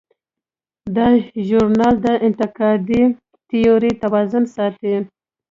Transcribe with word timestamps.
دا 0.95 1.07
ژورنال 1.47 1.95
د 2.05 2.07
انتقادي 2.27 3.01
تیورۍ 3.49 3.93
توازن 4.03 4.43
ساتي. 4.55 4.93